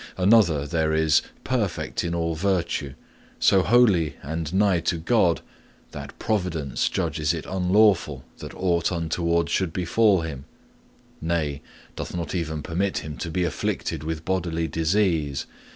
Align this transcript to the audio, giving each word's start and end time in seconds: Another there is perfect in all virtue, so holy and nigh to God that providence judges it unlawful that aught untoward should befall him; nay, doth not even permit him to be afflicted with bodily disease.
Another 0.17 0.65
there 0.65 0.93
is 0.95 1.21
perfect 1.43 2.03
in 2.03 2.15
all 2.15 2.33
virtue, 2.33 2.95
so 3.37 3.61
holy 3.61 4.15
and 4.23 4.51
nigh 4.51 4.79
to 4.79 4.97
God 4.97 5.41
that 5.91 6.17
providence 6.17 6.89
judges 6.89 7.35
it 7.35 7.45
unlawful 7.45 8.23
that 8.39 8.55
aught 8.55 8.89
untoward 8.91 9.47
should 9.47 9.71
befall 9.71 10.21
him; 10.21 10.45
nay, 11.21 11.61
doth 11.95 12.15
not 12.15 12.33
even 12.33 12.63
permit 12.63 13.05
him 13.05 13.15
to 13.17 13.29
be 13.29 13.43
afflicted 13.43 14.03
with 14.03 14.25
bodily 14.25 14.67
disease. 14.67 15.45